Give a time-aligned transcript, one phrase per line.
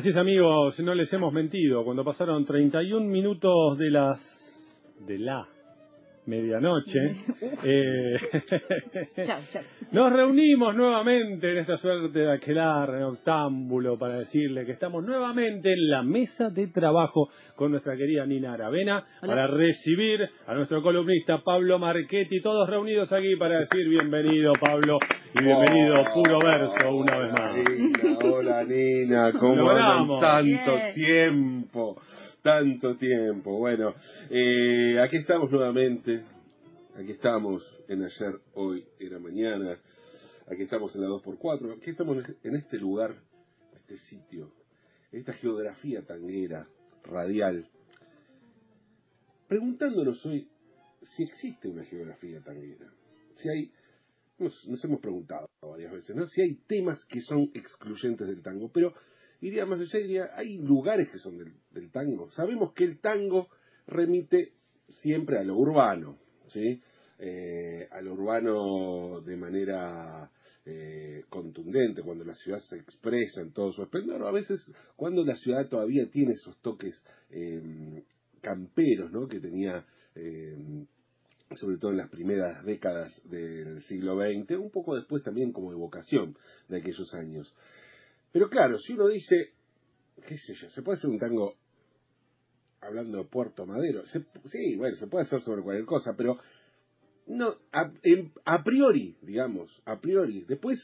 [0.00, 4.18] Así es amigos, no les hemos mentido, cuando pasaron 31 minutos de las
[5.06, 5.46] de la
[6.26, 7.16] medianoche,
[7.64, 8.16] eh,
[9.92, 15.72] nos reunimos nuevamente en esta suerte de aquelar en octámbulo para decirle que estamos nuevamente
[15.72, 21.38] en la mesa de trabajo con nuestra querida Nina Aravena para recibir a nuestro columnista
[21.44, 24.98] Pablo Marchetti, todos reunidos aquí para decir bienvenido Pablo
[25.34, 28.24] y bienvenido Puro Verso una vez más.
[28.24, 31.96] hola Nina, ¿cómo andan tanto tiempo?
[32.42, 33.58] Tanto tiempo.
[33.58, 33.94] Bueno,
[34.30, 36.24] eh, aquí estamos nuevamente.
[36.96, 39.78] Aquí estamos en ayer, hoy, era mañana.
[40.46, 41.76] Aquí estamos en la 2x4.
[41.78, 43.14] Aquí estamos en este lugar,
[43.74, 44.52] este sitio,
[45.12, 46.66] esta geografía tanguera,
[47.04, 47.68] radial.
[49.48, 50.48] Preguntándonos hoy
[51.02, 52.92] si existe una geografía tanguera.
[53.36, 53.72] Si hay
[54.38, 56.26] nos, nos, hemos preguntado varias veces, ¿no?
[56.26, 58.94] Si hay temas que son excluyentes del tango, pero
[59.40, 62.30] iría más allá, diría, hay lugares que son del, tango.
[62.32, 63.48] Sabemos que el tango
[63.86, 64.52] remite
[64.88, 66.80] siempre a lo urbano, ¿sí?
[67.18, 70.30] Eh, a lo urbano de manera
[70.64, 74.60] eh, contundente, cuando la ciudad se expresa en todo su esplendor, a veces
[74.94, 76.94] cuando la ciudad todavía tiene esos toques
[77.30, 78.02] em,
[78.40, 79.26] camperos, ¿no?
[79.26, 80.86] Que tenía, em,
[81.56, 86.36] sobre todo en las primeras décadas del siglo XX, un poco después también como evocación
[86.68, 87.54] de aquellos años.
[88.32, 89.52] Pero claro, si uno dice,
[90.26, 91.54] qué sé yo, se puede hacer un tango
[92.80, 94.04] hablando de Puerto Madero.
[94.06, 96.38] sí, bueno, se puede hacer sobre cualquier cosa, pero
[97.26, 100.44] no, a, priori, digamos, a priori.
[100.48, 100.78] Después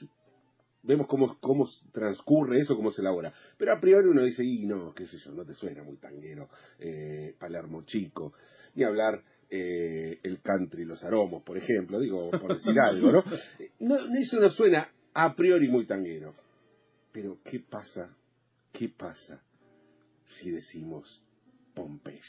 [0.83, 3.33] vemos cómo, cómo transcurre eso, cómo se elabora.
[3.59, 6.49] Pero a priori uno dice, y no, qué sé yo, no te suena muy tanguero,
[6.79, 8.35] eh, Palermo Chico,
[8.75, 13.25] ni hablar eh, el country, los aromos, por ejemplo, digo, por decir algo, ¿no?
[13.81, 16.35] no eso no suena a priori muy tanguero.
[17.17, 18.15] Pero ¿qué pasa?
[18.75, 19.43] ¿Qué pasa
[20.23, 21.25] si decimos
[21.75, 22.21] Pompeya?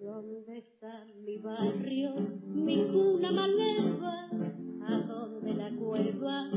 [0.00, 2.14] ¿Dónde está mi barrio,
[2.46, 4.30] mi cuna maleva?
[4.88, 6.48] ¿A dónde la cueva,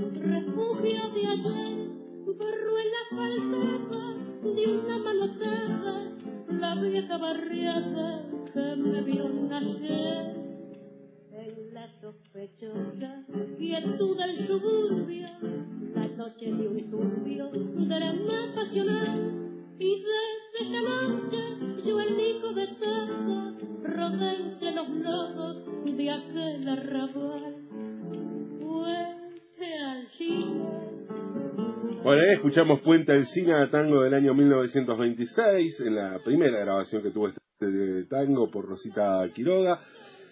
[32.46, 38.04] escuchamos Puente al Cine tango del año 1926, en la primera grabación que tuvo este
[38.08, 39.80] tango por Rosita Quiroga.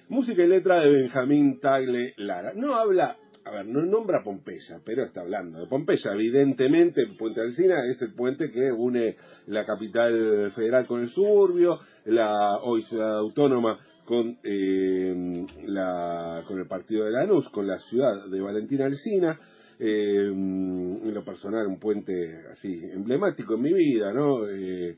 [0.09, 2.53] Música y letra de Benjamín Tagle Lara.
[2.53, 6.11] No habla, a ver, no nombra Pompeya, pero está hablando de Pompeya.
[6.13, 9.15] Evidentemente, puente Alcina es el puente que une
[9.47, 16.67] la capital federal con el suburbio, la hoy ciudad autónoma con, eh, la, con el
[16.67, 19.39] partido de Lanús, con la ciudad de Valentina Alcina.
[19.79, 24.47] Eh, en lo personal, un puente así emblemático en mi vida, ¿no?
[24.49, 24.95] Eh,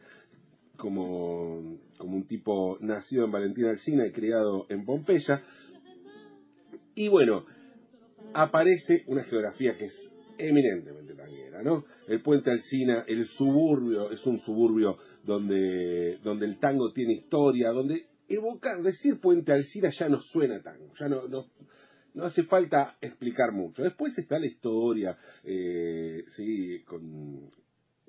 [0.77, 5.41] como, como un tipo nacido en Valentina Alcina y criado en Pompeya.
[6.95, 7.45] Y bueno,
[8.33, 11.85] aparece una geografía que es eminentemente tanguera, ¿no?
[12.07, 18.05] El puente Alcina, el suburbio, es un suburbio donde, donde el tango tiene historia, donde
[18.27, 21.45] evocar, decir puente Alcina ya no suena tango, ya no, no,
[22.15, 23.83] no hace falta explicar mucho.
[23.83, 27.51] Después está la historia, eh, sí, con,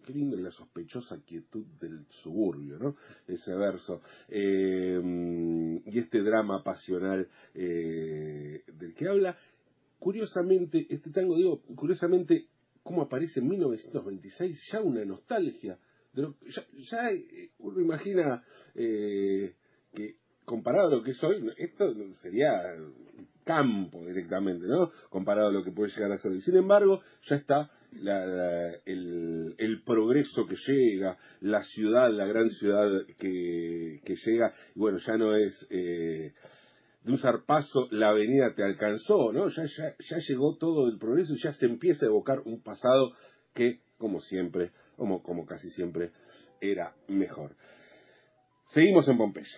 [0.06, 2.96] qué lindo la sospechosa quietud del suburbio, ¿no?
[3.26, 4.00] Ese verso.
[4.28, 9.36] Eh, y este drama pasional eh, del que habla.
[9.98, 12.46] Curiosamente, este tango, digo, curiosamente,
[12.82, 15.78] cómo aparece en 1926, ya una nostalgia.
[16.12, 18.42] De ya, ya eh, uno imagina
[18.74, 21.92] que comparado a lo que es hoy, esto
[22.22, 22.52] sería
[23.46, 24.90] campo directamente, ¿no?
[25.08, 26.32] Comparado a lo que puede llegar a ser.
[26.32, 27.70] Y sin embargo, ya está
[28.84, 32.88] el, progreso que llega, la ciudad, la gran ciudad
[33.18, 36.34] que, llega, y bueno, ya no es, eh,
[37.04, 39.48] de un zarpazo la avenida te alcanzó, ¿no?
[39.48, 43.12] Ya, ya, ya llegó todo el progreso y ya se empieza a evocar un pasado
[43.54, 46.10] que, como siempre, como, como casi siempre,
[46.60, 47.54] era mejor.
[48.70, 49.56] Seguimos en Pompeya.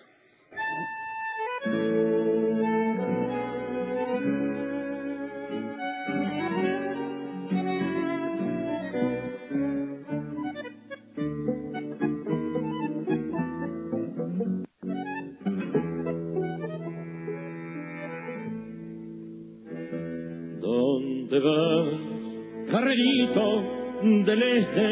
[24.28, 24.88] Del este,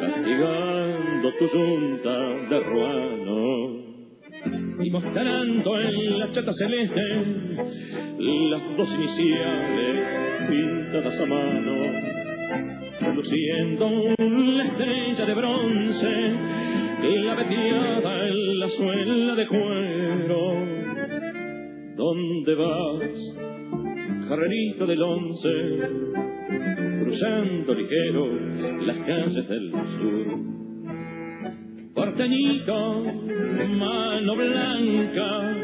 [0.00, 2.18] castigando tu junta
[2.48, 3.40] de ruano
[4.82, 7.02] y mostrando en la chata celeste
[8.18, 11.72] las dos iniciales pintadas a mano,
[13.14, 16.08] luciendo la estrella de bronce
[17.02, 20.54] y la veteada en la suela de cuero.
[21.96, 23.40] ¿Dónde vas?
[24.30, 25.48] carrerito del once,
[27.10, 28.28] cruzando ligero
[28.82, 30.26] las calles del sur.
[31.92, 33.04] Porteñito,
[33.68, 35.54] mano blanca,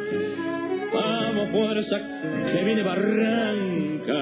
[0.93, 2.01] vamos fuerza
[2.53, 4.21] que viene barranca.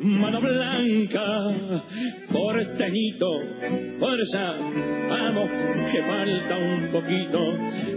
[0.00, 1.24] Mano blanca,
[2.32, 3.30] porteñito,
[3.98, 4.54] fuerza,
[5.08, 5.50] vamos
[5.92, 7.38] que falta un poquito.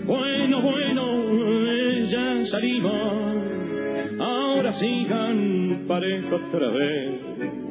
[0.06, 3.57] Bueno, bueno, ya salimos
[4.19, 7.67] ahora sigan parejo otra vez.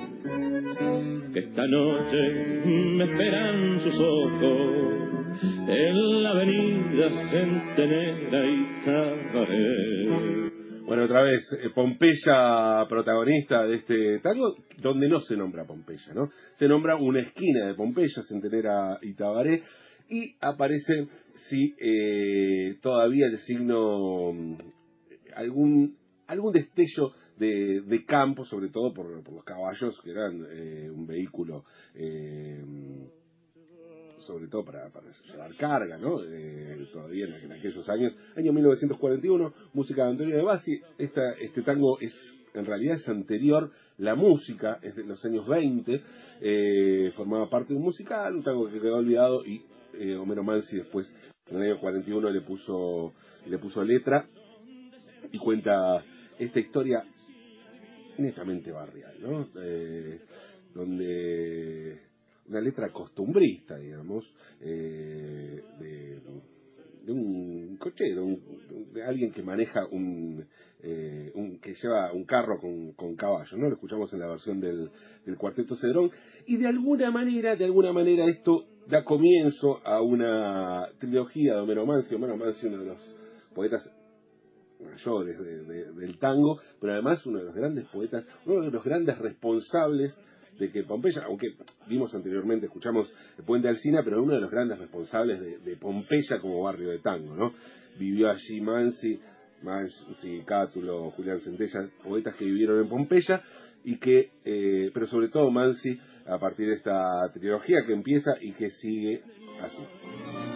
[1.35, 4.87] Esta noche me esperan sus ojos
[5.69, 10.51] en la avenida Centenera y Tabaré.
[10.87, 16.31] Bueno, otra vez, eh, Pompeya, protagonista de este tango, donde no se nombra Pompeya, ¿no?
[16.55, 19.63] Se nombra una esquina de Pompeya, Centenera y Tabaré,
[20.09, 21.09] y aparece,
[21.49, 24.57] sí, eh, todavía el signo, mm,
[25.35, 31.07] algún algún destello de, de campo, sobre todo por, los caballos, que eran eh, un
[31.07, 32.63] vehículo, eh,
[34.21, 34.91] sobre todo para,
[35.31, 36.23] llevar carga, ¿no?
[36.25, 38.15] Eh, todavía en, aquellos años.
[38.37, 40.81] Año 1941, música de Antonio de Bassi.
[40.99, 42.15] Esta, este tango es,
[42.55, 47.85] en realidad es anterior, la música es de los años 20, formaba parte de un
[47.85, 49.65] musical, un tango que quedó olvidado y
[50.19, 51.11] Homero Mansi después,
[51.49, 53.15] en el año 41, le puso,
[53.47, 54.27] le puso letra
[55.33, 56.05] y cuenta
[56.39, 57.03] esta historia
[58.19, 59.49] netamente barrial, ¿no?
[59.63, 60.21] Eh,
[60.75, 62.01] donde
[62.49, 64.25] una letra costumbrista, digamos,
[64.61, 66.21] eh, de,
[67.13, 68.27] un cochero,
[68.93, 70.45] de alguien que maneja un,
[70.83, 73.69] eh, un, que lleva un carro con, con caballo, ¿no?
[73.69, 74.91] Lo escuchamos en la versión del,
[75.39, 76.11] Cuarteto Cedrón,
[76.47, 81.87] y de alguna manera, de alguna manera esto da comienzo a una trilogía de Homero
[81.87, 83.17] Mansi, Homero Mansi, uno de los
[83.55, 83.89] poetas
[84.87, 85.39] mayores
[85.97, 90.17] del tango, pero además uno de los grandes poetas, uno de los grandes responsables
[90.59, 91.49] de que Pompeya, aunque
[91.87, 96.63] vimos anteriormente, escuchamos el Puente Alcina, pero uno de los grandes responsables de, Pompeya como
[96.63, 97.53] barrio de tango, ¿no?
[97.99, 99.21] Vivió allí Mansi,
[99.63, 103.43] Mansi, Cátulo, Julián Centella, poetas que vivieron en Pompeya,
[103.85, 108.53] y que, eh, pero sobre todo Mansi, a partir de esta trilogía que empieza y
[108.53, 109.23] que sigue
[109.63, 110.56] así.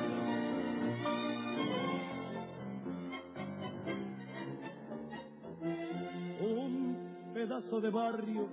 [7.51, 8.49] De barrio,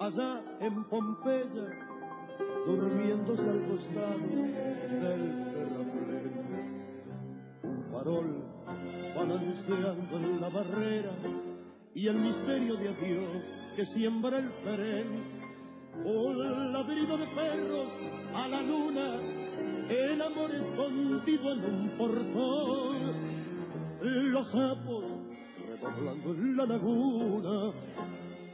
[0.00, 1.68] allá en Pompeya,
[2.66, 6.32] durmiéndose al costado del terraplén.
[7.62, 8.44] Un farol
[9.14, 11.12] balanceando en la barrera
[11.94, 13.44] y el misterio de adiós
[13.76, 15.42] que siembra el perén.
[16.02, 17.88] Un ladrido de perros
[18.34, 19.20] a la luna,
[19.90, 23.42] el amor escondido en un portón.
[24.00, 24.91] Los sapos
[25.96, 27.72] hablando en la laguna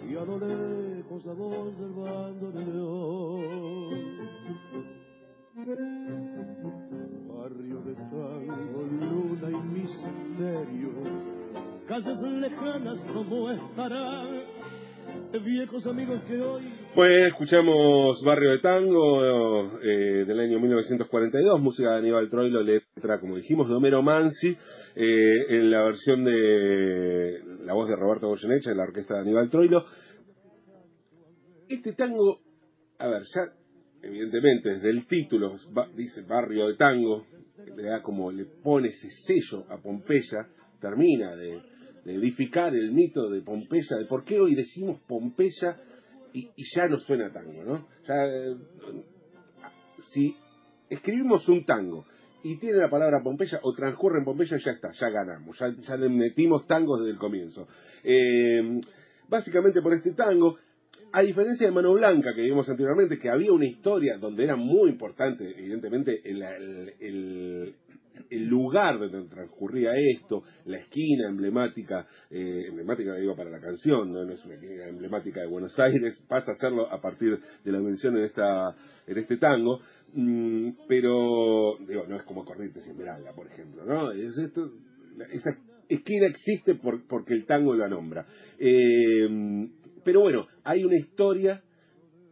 [0.09, 4.19] y a lo lejos la voz del bando de León.
[7.29, 10.91] Barrio de tango, luna y misterio,
[11.87, 14.43] casas lejanas como estarán,
[15.37, 16.63] viejos amigos que hoy
[16.95, 23.37] pues escuchamos Barrio de Tango eh, del año 1942, música de Aníbal Troilo, letra, como
[23.37, 24.57] dijimos, de Homero Mansi,
[24.97, 29.51] eh, en la versión de la voz de Roberto Goyeneche, en la orquesta de Aníbal
[29.51, 29.85] Troilo.
[31.69, 32.41] Este tango,
[32.99, 33.43] a ver, ya
[34.03, 35.57] evidentemente desde el título
[35.95, 37.27] dice Barrio de Tango,
[37.77, 40.49] le da como le pone ese sello a Pompeya,
[40.81, 45.77] termina de, de edificar el mito de Pompeya, de por qué hoy decimos Pompeya
[46.33, 47.89] y, ya no suena tango, ¿no?
[48.09, 48.57] Eh,
[50.13, 50.37] si
[50.89, 52.07] escribimos un tango
[52.43, 55.97] y tiene la palabra Pompeya o transcurre en Pompeya, ya está, ya ganamos, ya, ya
[55.97, 57.67] metimos tangos desde el comienzo.
[58.05, 58.81] Eh,
[59.29, 60.57] básicamente por este tango,
[61.13, 64.91] a diferencia de Mano Blanca que vimos anteriormente, que había una historia donde era muy
[64.91, 67.75] importante, evidentemente, el,
[68.31, 74.23] lugar donde transcurría esto, la esquina emblemática, eh, emblemática digo para la canción, ¿no?
[74.31, 78.17] es una esquina emblemática de Buenos Aires, pasa a serlo a partir de la mención
[78.17, 78.75] en, esta,
[79.07, 79.81] en este tango,
[80.15, 84.13] mm, pero digo, no es como Corrientes y Esmeralda, por ejemplo, ¿no?
[84.13, 84.71] Es esto,
[85.33, 85.51] esa
[85.89, 88.27] esquina existe porque el tango la nombra.
[88.59, 89.69] Eh,
[90.05, 91.63] pero bueno, hay una historia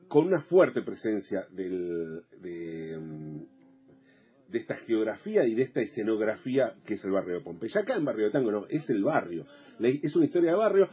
[0.08, 2.96] con una fuerte presencia del, de,
[4.56, 7.80] de, esta geografía y de esta escenografía que es el barrio de Pompeya.
[7.80, 9.46] Acá en Barrio de Tango no, es el barrio.
[9.80, 10.88] Es una historia de barrio.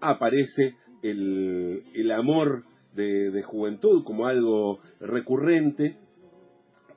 [0.00, 5.98] Aparece el, el amor de, de, juventud como algo recurrente,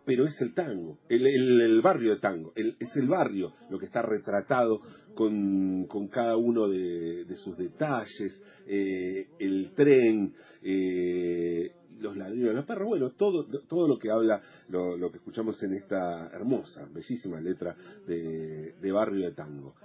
[0.05, 4.01] pero es el tango, el, el, barrio de tango, es el barrio lo que está
[4.01, 4.79] retratado
[5.15, 10.33] con, con cada uno de, de sus detalles, eh, el tren,
[10.63, 15.61] eh, los ladrillos de los perros, bueno, todo, todo lo que habla, lo, que escuchamos
[15.63, 17.75] en esta hermosa, bellísima letra
[18.05, 19.75] de, de Barrio de Tango.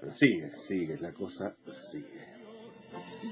[0.00, 1.54] Pero sigue, sigue, la cosa
[1.90, 2.30] sigue.
[3.22, 3.30] y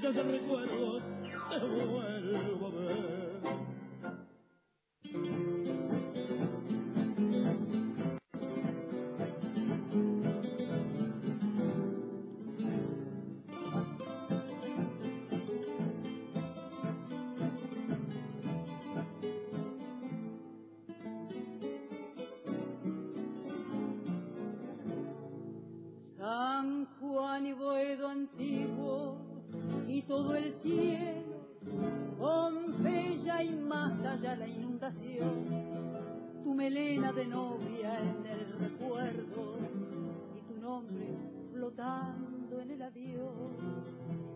[41.51, 43.33] flotando en el adiós,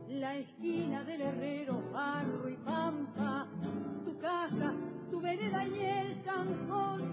[0.07, 3.47] la esquina del herrero, barro y pampa,
[4.05, 4.73] tu casa,
[5.09, 7.12] tu vereda y el zanjón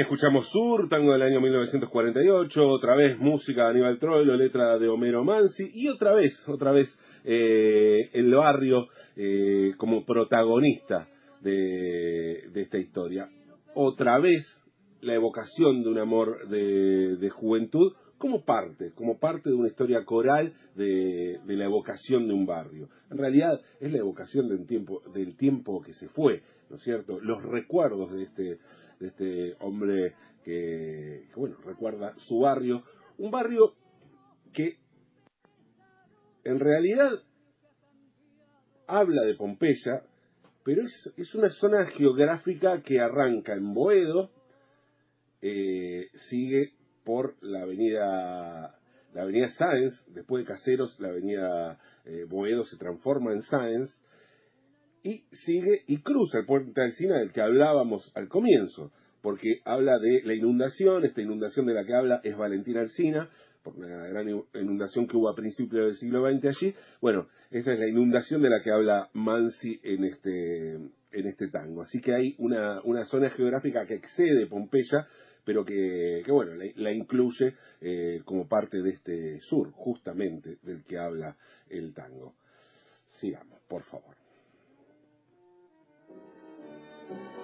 [0.00, 5.22] Escuchamos Sur, tango del año 1948, otra vez música de Aníbal Troilo, letra de Homero
[5.22, 6.88] Mansi, y otra vez, otra vez
[7.24, 11.08] eh, el barrio eh, como protagonista
[11.42, 13.28] de, de esta historia.
[13.74, 14.42] Otra vez
[15.02, 20.04] la evocación de un amor de, de juventud como parte, como parte de una historia
[20.04, 22.88] coral de, la evocación de un barrio.
[23.10, 26.82] En realidad es la evocación de un tiempo, del tiempo que se fue, ¿no es
[26.82, 27.18] cierto?
[27.18, 28.58] Los recuerdos de este,
[29.02, 32.84] de este hombre que, bueno, recuerda su barrio,
[33.18, 33.74] un barrio
[34.52, 34.78] que
[36.44, 37.10] en realidad
[38.86, 40.02] habla de Pompeya,
[40.64, 44.30] pero es, es una zona geográfica que arranca en Boedo,
[45.40, 48.78] eh, sigue por la avenida
[49.14, 53.90] la avenida Sáenz, después de Caseros, la avenida eh, Boedo se transforma en Sáenz
[55.02, 60.22] y sigue y cruza el puente Alcina del que hablábamos al comienzo, porque habla de
[60.24, 63.28] la inundación, esta inundación de la que habla es Valentina Alcina,
[63.62, 66.74] por una gran inundación que hubo a principios del siglo XX allí.
[67.00, 71.82] Bueno, esa es la inundación de la que habla Mansi en este, en este tango.
[71.82, 75.06] Así que hay una, una zona geográfica que excede Pompeya,
[75.44, 80.98] pero que, que bueno, la, incluye eh, como parte de este sur, justamente del que
[80.98, 81.36] habla
[81.68, 82.34] el tango.
[83.20, 84.21] Sigamos, por favor.
[87.08, 87.41] thank you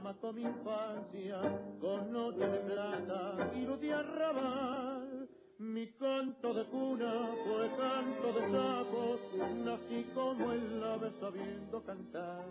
[0.00, 1.40] recuerdo mi infancia
[1.80, 5.28] con noches de plata y luz de arrabal.
[5.58, 9.20] Mi canto de cuna fue canto de sapos,
[9.56, 12.44] nací como el ave sabiendo cantar.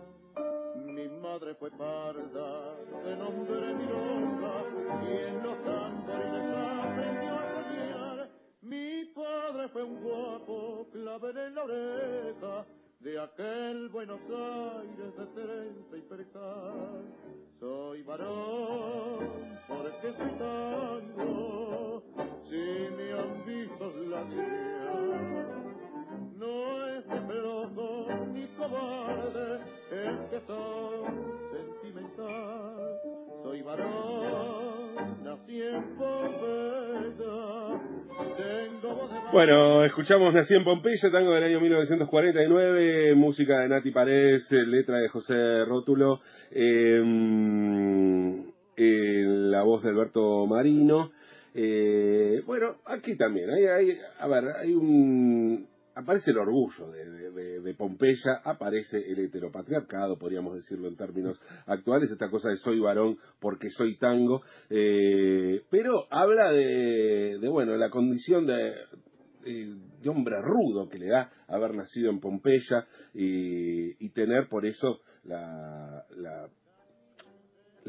[0.76, 4.64] Mi madre fue parda, de nombre milonga,
[5.02, 8.30] y en los tambores aprendió a soñar.
[8.62, 12.66] Mi padre fue un guapo, clave en la oreja,
[13.00, 16.79] de aquel Buenos Aires de trenza y percal.
[39.32, 45.08] Bueno, escuchamos Nací en Pompeya, tango del año 1949, música de Nati Paredes, letra de
[45.08, 47.69] José Rótulo, la
[49.82, 51.10] de Alberto Marino.
[51.54, 58.40] Eh, bueno, aquí también, hay, hay, a ver, hay un, aparece el orgullo de, Pompeya,
[58.44, 63.96] aparece el heteropatriarcado, podríamos decirlo en términos actuales, esta cosa de soy varón porque soy
[63.96, 68.74] tango, eh, pero habla de, bueno, la condición de,
[70.08, 76.04] hombre rudo que le da haber nacido en Pompeya y, tener por eso la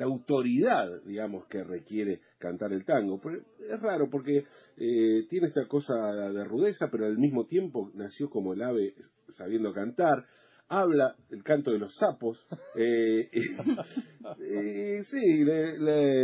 [0.06, 3.20] autoridad, digamos, que requiere cantar el tango.
[3.22, 4.46] Pero es raro porque
[4.78, 8.94] eh, tiene esta cosa de rudeza, pero al mismo tiempo nació como el ave
[9.30, 10.26] sabiendo cantar.
[10.68, 12.46] Habla el canto de los sapos.
[12.76, 13.30] Eh,
[15.04, 15.44] sí,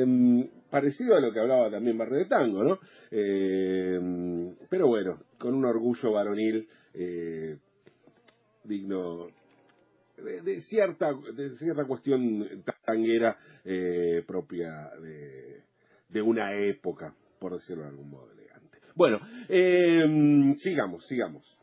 [0.06, 2.80] mm, parecido a lo que hablaba también Barre de Tango, ¿no?
[3.12, 4.00] Eh,
[4.70, 6.68] pero bueno, con un orgullo varonil
[8.64, 9.28] digno
[10.18, 13.38] de, cierta de cierta cuestión tanguera
[14.26, 15.64] propia de,
[16.10, 18.80] de una época, por decirlo de algún modo elegante.
[18.96, 21.57] Bueno, eh, sigamos, sigamos.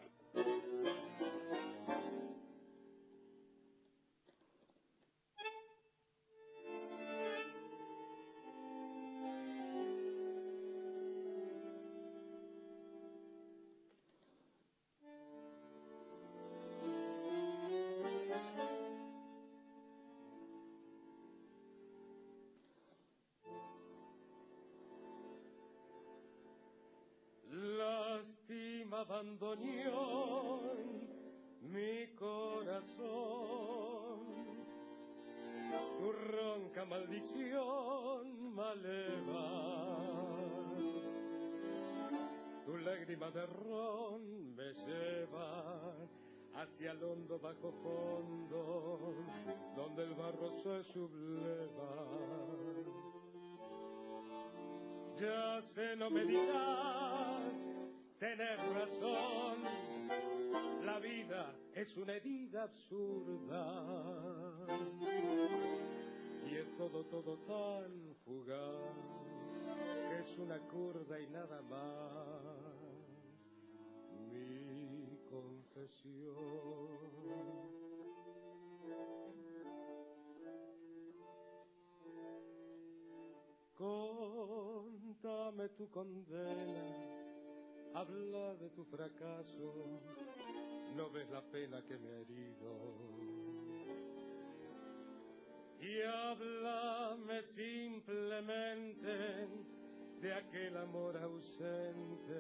[31.61, 33.05] Mi corazón.
[35.99, 39.49] Tu ronca maldición maleva.
[42.67, 45.95] Tu lágrima de ron me lleva
[46.55, 49.15] hacia el hondo bajo fondo,
[49.75, 52.07] donde el barro se subleva.
[55.19, 57.34] Ya sé, no me dirás
[58.25, 59.59] Tener razón,
[60.83, 63.85] la vida es una herida absurda.
[66.51, 68.95] Y es todo, todo tan fugaz,
[70.09, 72.41] que es una curda y nada más.
[74.33, 76.25] Mi confesión.
[83.77, 87.24] Contame tu condena
[87.95, 90.01] Habla de tu fracaso,
[90.97, 92.75] no ves la pena que me ha herido.
[95.81, 99.49] Y háblame simplemente
[100.21, 102.35] de aquel amor ausente.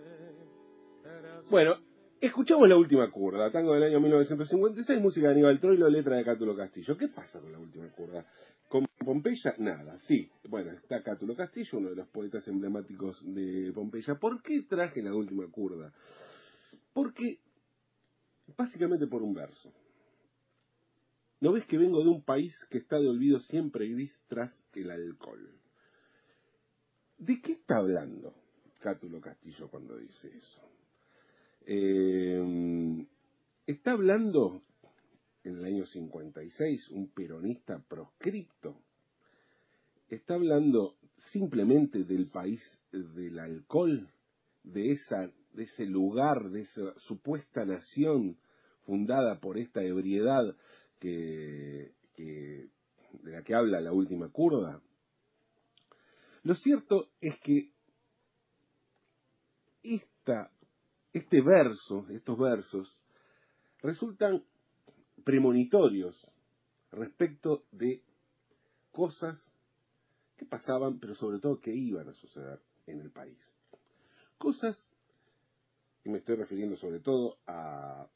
[1.49, 1.77] Bueno,
[2.21, 6.57] escuchamos la última curda, tango del año 1956, música de Aníbal Troilo, letra de Cátulo
[6.57, 6.97] Castillo.
[6.97, 8.27] ¿Qué pasa con la última curda?
[9.05, 10.31] Pompeya, nada, sí.
[10.49, 14.14] Bueno, está Cátulo Castillo, uno de los poetas emblemáticos de Pompeya.
[14.17, 15.93] ¿Por qué traje la última curda?
[16.93, 17.40] Porque,
[18.57, 19.73] básicamente por un verso.
[21.40, 24.90] ¿No ves que vengo de un país que está de olvido siempre gris tras el
[24.90, 25.61] alcohol?
[27.19, 28.35] ¿De qué está hablando
[28.81, 30.62] Cátulo Castillo cuando dice eso?
[31.67, 33.07] Eh,
[33.67, 34.62] está hablando
[35.45, 38.81] en el año 56, un peronista proscripto,
[40.09, 40.97] está hablando
[41.33, 42.62] simplemente del país
[42.93, 44.09] del alcohol,
[44.62, 48.38] de, esa, de ese lugar, de esa supuesta nación
[48.85, 50.57] fundada por esta ebriedad
[51.01, 52.71] que, de
[53.25, 54.81] la que habla la última curda.
[56.43, 57.75] Lo cierto es que
[61.14, 62.99] este verso, estos versos,
[63.81, 64.43] resultan
[65.25, 66.14] premonitorios
[66.90, 68.03] respecto de
[68.90, 69.38] cosas
[70.44, 73.38] pasaban, pero sobre todo que iban a suceder en el país.
[74.38, 74.76] Cosas,
[76.04, 78.07] y me estoy refiriendo sobre todo a,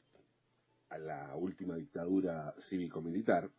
[0.89, 3.49] a la última dictadura cívico-militar,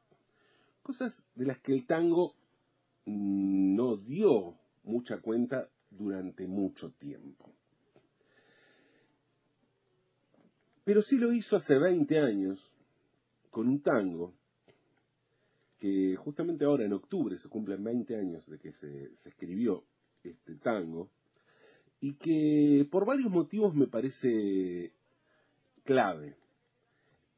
[0.83, 2.35] cosas de las que el tango
[3.07, 7.53] no dio mucha cuenta durante mucho tiempo.
[10.85, 12.59] Pero sí lo hizo hace 20 años
[13.51, 14.35] con un tango
[15.81, 19.83] que justamente ahora en octubre se cumplen 20 años de que se, escribió
[20.23, 21.11] este tango
[22.01, 24.93] y que por varios motivos me parece
[25.83, 26.37] clave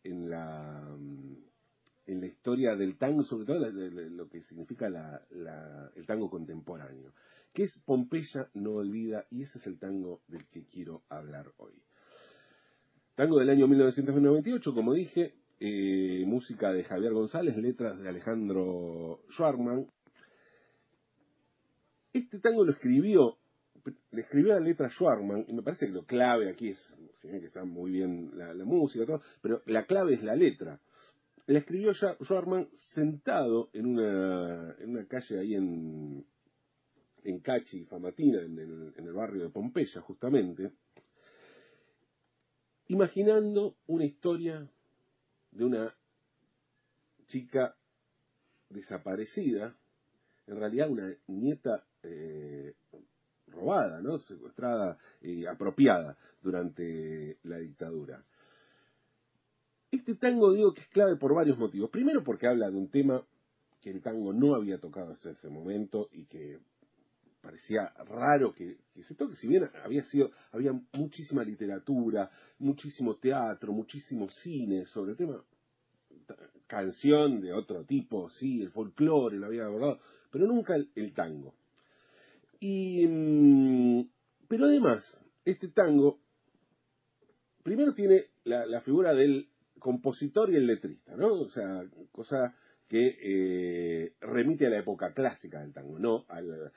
[0.02, 0.96] en la,
[2.06, 7.12] en la historia del tango, sobre todo lo que significa el tango contemporáneo,
[7.52, 11.74] que es Pompeya no olvida y ese es el tango del que quiero hablar hoy.
[13.14, 19.86] Tango del año 1998, como dije, eh, música de Javier González, letras de Alejandro Schwarman.
[22.12, 23.38] Este tango lo escribió,
[24.10, 27.46] le escribió la letra Schwarman, y me parece que lo clave aquí es, si que
[27.46, 30.80] está muy bien la, música, pero la clave es la letra.
[31.46, 36.26] La escribió Schwarman sentado en una, en una calle ahí en,
[37.22, 38.58] en Cachi, Famatina, en
[38.96, 40.72] el barrio de Pompeya, justamente,
[42.88, 44.68] imaginando una historia
[45.52, 45.94] de una
[47.26, 47.74] chica
[48.68, 49.74] desaparecida,
[50.46, 52.74] en realidad una nieta eh,
[53.46, 54.18] robada, ¿no?
[54.18, 58.24] secuestrada y apropiada durante la dictadura.
[59.90, 61.90] Este tango digo que es clave por varios motivos.
[61.90, 63.22] Primero porque habla de un tema
[63.80, 66.60] que el tango no había tocado hasta ese momento y que
[67.42, 74.30] parecía raro que, se toque, si bien había sido, había muchísima literatura, muchísimo teatro, muchísimo
[74.30, 75.42] cine sobre el tema,
[76.68, 79.98] canción de otro tipo, sí, el folclore lo había abordado,
[80.30, 81.54] pero nunca el, tango.
[82.60, 84.08] Y, mm,
[84.48, 85.04] pero además,
[85.44, 86.20] este tango,
[87.64, 89.48] primero tiene la, figura del
[89.80, 91.32] compositor y el letrista, ¿no?
[91.32, 92.54] O sea, cosa
[92.88, 96.72] que eh, remite a la época clásica del tango, no al,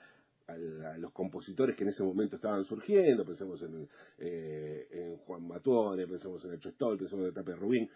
[0.48, 3.88] a los compositores que en ese momento estaban surgiendo, pensemos en,
[4.20, 7.90] eh, Juan Matone, pensemos en el Stoll, pensemos en Tapia Rubín,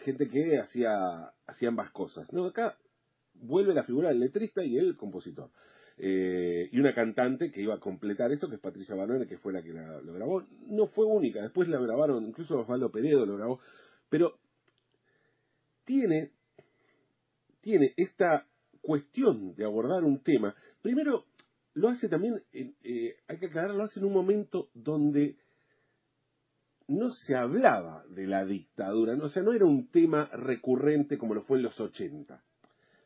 [0.00, 2.32] gente que hacía, hacía ambas cosas.
[2.32, 2.76] No, acá
[3.34, 5.50] vuelve la figura del letrista y el compositor.
[5.98, 9.52] Eh, y una cantante que iba a completar esto, que es Patricia Banone, que fue
[9.52, 10.44] la que lo grabó.
[10.66, 13.60] No fue única, después la grabaron, incluso Osvaldo Peredo lo grabó,
[14.08, 14.38] pero
[15.84, 16.30] tiene,
[17.60, 18.46] tiene esta
[18.80, 21.26] cuestión de abordar un tema, primero
[21.74, 25.36] lo hace también, eh, hay que aclarar, lo hace en un momento donde
[26.88, 29.24] no se hablaba de la dictadura, ¿no?
[29.24, 32.42] o sea, no era un tema recurrente como lo fue en los 80.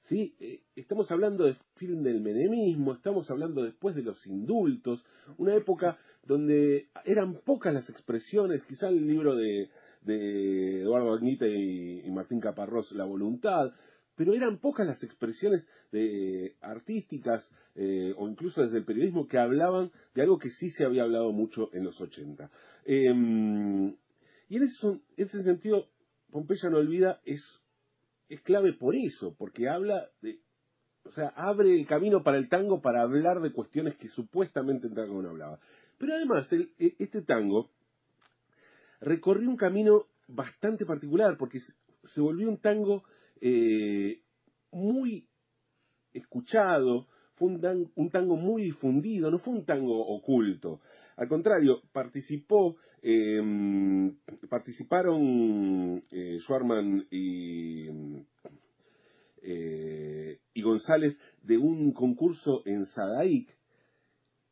[0.04, 0.34] ¿sí?
[0.40, 5.04] Eh, estamos hablando del fin del menemismo, estamos hablando después de los indultos,
[5.36, 9.70] una época donde eran pocas las expresiones, quizá el libro de,
[10.02, 13.72] de Eduardo Agnita y, y Martín Caparrós, La Voluntad,
[14.16, 19.92] pero eran pocas las expresiones de, artísticas eh, o incluso desde el periodismo que hablaban
[20.14, 22.50] de algo que sí se había hablado mucho en los 80.
[22.86, 23.94] Em,
[24.48, 24.62] y en
[25.16, 25.86] ese, sentido,
[26.30, 27.42] Pompeya no olvida es,
[28.28, 30.40] es clave por eso, porque habla de,
[31.04, 34.94] o sea, abre el camino para el tango para hablar de cuestiones que supuestamente el
[34.94, 35.58] tango no hablaba.
[35.98, 37.70] Pero además, e, este tango
[39.00, 41.58] recorrió un camino bastante particular, porque
[42.02, 43.04] se volvió un tango
[43.40, 44.22] eh,
[44.72, 45.28] muy
[46.12, 50.80] escuchado, fue un, tango muy difundido, no fue un tango oculto.
[51.16, 54.16] Al contrario, participó, em,
[54.48, 57.88] participaron eh, Schwarman y,
[59.42, 63.54] eh, y González de un concurso en Sadaic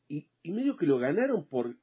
[0.09, 1.75] y, y medio que lo ganaron por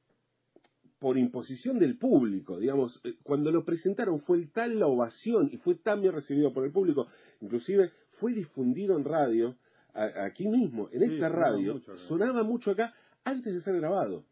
[1.02, 5.74] por imposición del público, digamos, eh, cuando lo presentaron fue tal la ovación y fue
[5.74, 7.08] tan bien recibido por el público,
[7.40, 9.56] inclusive fue difundido en radio,
[9.94, 14.24] aquí mismo, en esta radio, sonaba mucho acá antes de ser grabado.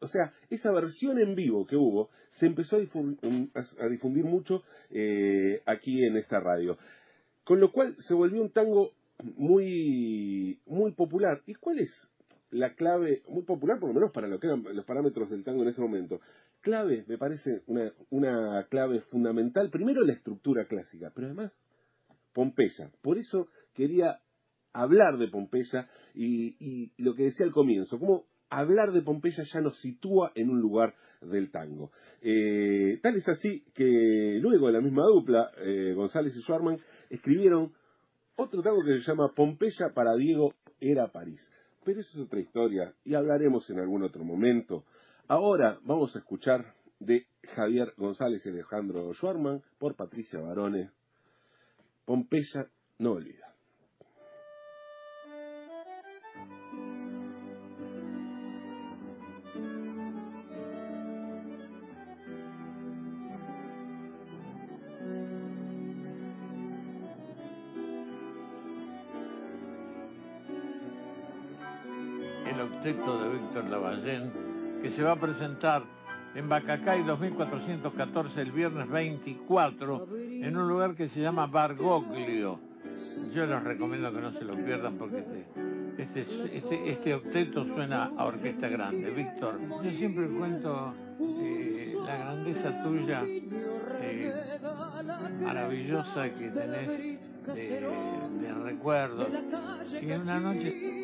[0.00, 6.04] O sea, esa versión en vivo que hubo se empezó a difundir, mucho eh, aquí
[6.04, 6.76] en esta radio.
[7.44, 8.90] Con lo cual se volvió un tango
[9.36, 11.40] muy, muy popular.
[11.46, 12.09] ¿Y cuál es
[12.50, 15.62] la clave, muy popular por lo menos para lo que eran los parámetros del tango
[15.62, 16.20] en ese momento.
[16.60, 21.52] Clave, me parece una, clave fundamental, primero la estructura clásica, pero además
[22.32, 22.90] Pompeya.
[23.02, 24.20] Por eso quería
[24.72, 29.78] hablar de Pompeya y, lo que decía al comienzo, cómo hablar de Pompeya ya nos
[29.80, 31.92] sitúa en un lugar del tango.
[32.20, 36.78] Eh, tal es así que luego de la misma dupla, eh, González y Schwarman
[37.10, 37.72] escribieron
[38.36, 41.40] otro tango que se llama Pompeya para Diego era París.
[41.84, 44.84] Pero eso es otra historia y hablaremos en algún otro momento.
[45.28, 50.90] Ahora vamos a escuchar de Javier González y Alejandro Schwarman por Patricia Barone.
[52.04, 53.49] Pompeya no olvida.
[72.90, 74.32] De Víctor Lavallén,
[74.82, 75.84] que se va a presentar
[76.34, 82.58] en Bacacay 2414 el viernes 24 en un lugar que se llama Bargoglio.
[83.32, 85.18] Yo les recomiendo que no se lo pierdan porque
[85.98, 89.08] este, este, este, este octeto suena a orquesta grande.
[89.10, 94.58] Víctor, yo siempre cuento eh, la grandeza tuya eh,
[95.40, 97.80] maravillosa que tenés de,
[98.40, 99.28] de recuerdos.
[100.02, 100.99] Y en una noche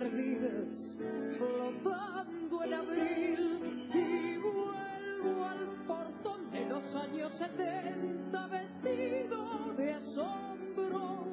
[0.00, 0.98] perdidas
[1.38, 11.24] flotando en abril y vuelvo al portón de los años setenta vestido de asombro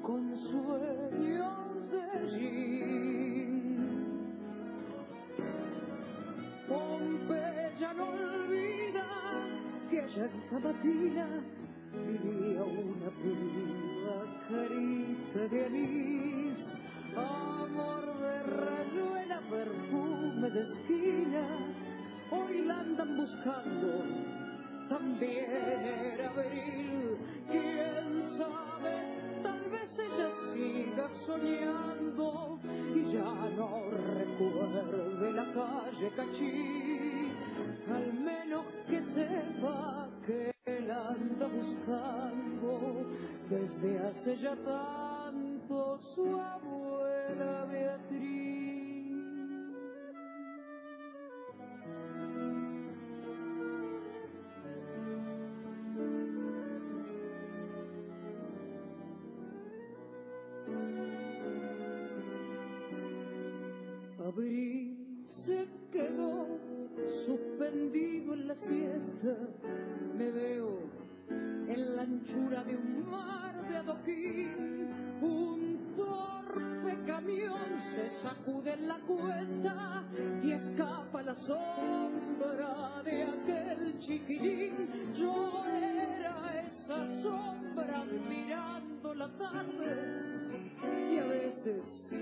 [0.00, 3.54] con sueños de jean.
[6.68, 9.06] Pompeya no olvida
[9.90, 11.42] que allá en
[12.06, 16.60] vivía una piba carita de anís,
[17.16, 21.46] amor de rayuela, perfume de esquina,
[22.30, 24.04] hoy la andan buscando,
[24.88, 27.16] también era abril,
[27.50, 32.58] quién sabe, tal vez ella siga soñando
[32.94, 37.32] y ya no recuerde la calle Cachí,
[37.88, 40.52] al menos que sepa que
[40.86, 43.06] la anda buscando
[43.48, 46.83] desde hace ya tanto su abuela
[81.46, 85.12] sombra de aquel chiquilín.
[85.14, 90.70] Yo era esa sombra mirando la tarde
[91.10, 92.12] y a veces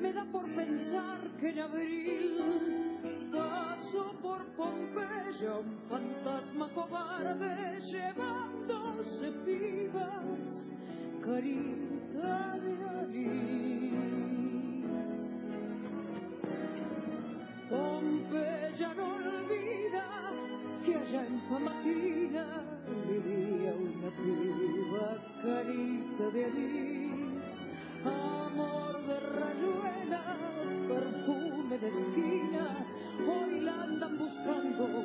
[0.00, 10.72] me da por pensar que en abril paso por Pompeya un fantasma cobarde llevándose pibas
[11.20, 14.09] carita de anís.
[17.70, 20.04] Pompeya no olvida
[20.84, 22.46] que allá en Famatina
[23.08, 25.08] vivía una piba
[25.40, 27.44] carita de anís.
[28.04, 30.24] Amor de rayuela,
[30.88, 32.86] perfume de esquina,
[33.30, 35.04] hoy la andan buscando,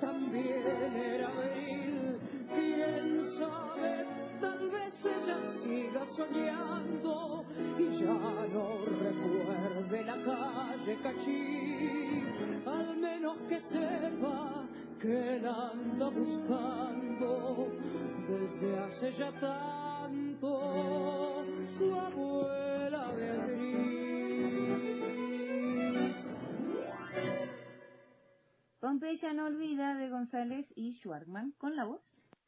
[0.00, 2.18] también era abril,
[2.54, 4.06] quién sabe,
[4.40, 7.44] tal vez ella siga soñando
[7.78, 10.70] y ya no recuerde la calle
[11.02, 11.69] Cachí,
[13.48, 14.66] que sepa
[15.00, 17.68] que la anda buscando
[18.28, 20.50] desde hace ya tanto
[21.78, 23.80] su abuela Beatriz.
[28.80, 32.02] Pompeya no olvida de González y Schwartman con la voz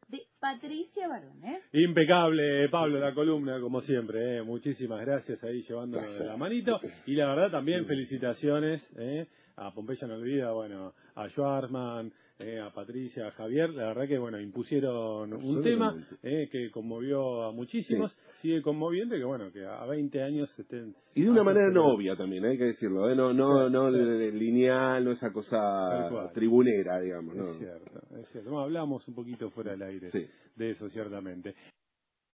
[0.08, 1.42] de Patricia Barón.
[1.44, 1.60] ¿eh?
[1.72, 4.38] Impecable, Pablo, la columna, como siempre.
[4.38, 4.42] ¿eh?
[4.42, 6.80] Muchísimas gracias ahí llevándonos de la manito.
[7.06, 9.26] Y la verdad también felicitaciones ¿eh?
[9.56, 14.18] A Pompeya no olvida, bueno, a Schwartman, eh, a Patricia, a Javier, la verdad que
[14.18, 19.64] bueno, impusieron un tema eh, que conmovió a muchísimos, sigue conmoviendo y que bueno, que
[19.64, 20.94] a 20 años estén...
[21.14, 23.14] Y de una manera no obvia también, hay que decirlo, ¿eh?
[23.14, 27.36] no no no lineal, no esa cosa tribunera, digamos.
[27.36, 27.50] ¿no?
[27.50, 28.58] Es cierto, es cierto.
[28.58, 30.08] hablamos un poquito fuera del aire
[30.56, 31.54] de eso, ciertamente.